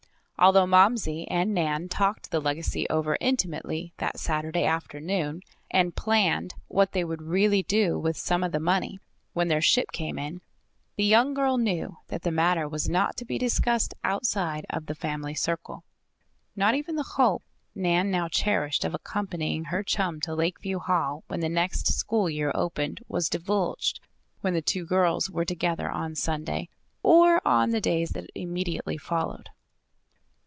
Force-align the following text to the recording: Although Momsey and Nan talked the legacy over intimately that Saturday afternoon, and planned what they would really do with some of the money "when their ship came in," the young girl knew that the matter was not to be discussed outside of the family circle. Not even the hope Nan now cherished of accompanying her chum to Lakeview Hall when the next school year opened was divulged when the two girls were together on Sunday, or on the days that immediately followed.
Although 0.43 0.65
Momsey 0.65 1.27
and 1.29 1.53
Nan 1.53 1.87
talked 1.87 2.31
the 2.31 2.39
legacy 2.39 2.87
over 2.89 3.15
intimately 3.21 3.93
that 3.97 4.17
Saturday 4.17 4.65
afternoon, 4.65 5.41
and 5.69 5.95
planned 5.95 6.55
what 6.67 6.93
they 6.93 7.03
would 7.03 7.21
really 7.21 7.61
do 7.61 7.99
with 7.99 8.17
some 8.17 8.43
of 8.43 8.51
the 8.51 8.59
money 8.59 8.99
"when 9.33 9.49
their 9.49 9.61
ship 9.61 9.91
came 9.91 10.17
in," 10.17 10.41
the 10.95 11.03
young 11.05 11.35
girl 11.35 11.59
knew 11.59 11.97
that 12.07 12.23
the 12.23 12.31
matter 12.31 12.67
was 12.67 12.89
not 12.89 13.17
to 13.17 13.23
be 13.25 13.37
discussed 13.37 13.93
outside 14.03 14.65
of 14.71 14.87
the 14.87 14.95
family 14.95 15.35
circle. 15.35 15.83
Not 16.55 16.73
even 16.73 16.95
the 16.95 17.03
hope 17.03 17.43
Nan 17.75 18.09
now 18.09 18.27
cherished 18.27 18.83
of 18.83 18.95
accompanying 18.95 19.65
her 19.65 19.83
chum 19.83 20.19
to 20.21 20.33
Lakeview 20.33 20.79
Hall 20.79 21.23
when 21.27 21.41
the 21.41 21.49
next 21.49 21.93
school 21.93 22.27
year 22.31 22.51
opened 22.55 22.99
was 23.07 23.29
divulged 23.29 23.99
when 24.39 24.55
the 24.55 24.63
two 24.63 24.87
girls 24.87 25.29
were 25.29 25.45
together 25.45 25.91
on 25.91 26.15
Sunday, 26.15 26.67
or 27.03 27.47
on 27.47 27.69
the 27.69 27.79
days 27.81 28.09
that 28.13 28.31
immediately 28.33 28.97
followed. 28.97 29.51